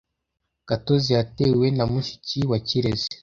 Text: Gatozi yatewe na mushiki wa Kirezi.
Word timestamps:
Gatozi 0.67 1.09
yatewe 1.17 1.65
na 1.77 1.85
mushiki 1.91 2.39
wa 2.49 2.57
Kirezi. 2.67 3.09